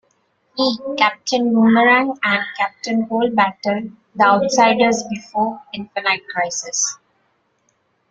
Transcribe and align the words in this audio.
He, 0.55 0.77
Captain 0.97 1.53
Boomerang 1.53 2.17
and 2.23 2.43
Captain 2.57 3.07
Cold 3.07 3.35
battle 3.35 3.91
the 4.15 4.23
Outsiders 4.23 5.03
before 5.07 5.61
"Infinite 5.73 6.27
Crisis". 6.27 6.97